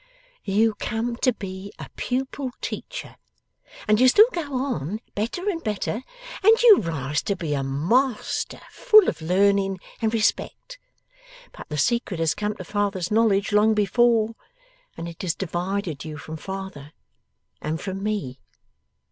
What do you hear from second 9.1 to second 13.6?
learning and respect. But the secret has come to father's knowledge